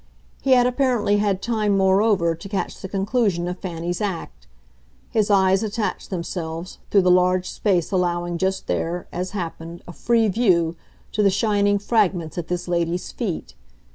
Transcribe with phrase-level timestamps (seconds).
[0.41, 4.47] He had apparently had time, moreover, to catch the conclusion of Fanny's act;
[5.11, 10.27] his eyes attached themselves, through the large space allowing just there, as happened, a free
[10.27, 10.75] view,
[11.11, 13.53] to the shining fragments at this lady's feet.